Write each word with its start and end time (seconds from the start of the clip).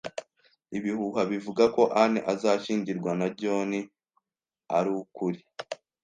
Ibihuha 0.77 1.21
bivuga 1.31 1.63
ko 1.75 1.81
Anne 2.03 2.19
azashyingirwa 2.33 3.11
na 3.19 3.27
John 3.39 3.71
arukuri? 4.77 5.39